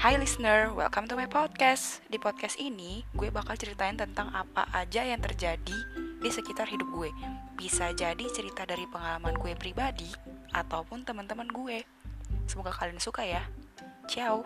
Hai 0.00 0.16
listener, 0.16 0.72
welcome 0.72 1.04
to 1.04 1.12
my 1.12 1.28
podcast. 1.28 2.00
Di 2.08 2.16
podcast 2.16 2.56
ini, 2.56 3.04
gue 3.12 3.28
bakal 3.28 3.52
ceritain 3.60 4.00
tentang 4.00 4.32
apa 4.32 4.64
aja 4.72 5.04
yang 5.04 5.20
terjadi 5.20 5.76
di 6.16 6.30
sekitar 6.32 6.72
hidup 6.72 6.88
gue. 6.88 7.12
Bisa 7.60 7.92
jadi 7.92 8.24
cerita 8.32 8.64
dari 8.64 8.88
pengalaman 8.88 9.36
gue 9.36 9.52
pribadi 9.60 10.08
ataupun 10.56 11.04
teman-teman 11.04 11.52
gue. 11.52 11.84
Semoga 12.48 12.72
kalian 12.72 12.96
suka 12.96 13.28
ya. 13.28 13.44
Ciao. 14.08 14.40